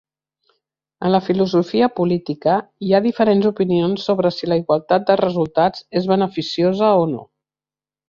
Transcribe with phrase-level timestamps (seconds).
[1.09, 2.57] En la filosofia política,
[2.87, 7.25] hi ha diferents opinions sobre si la igualtat de resultats és beneficiosa o no.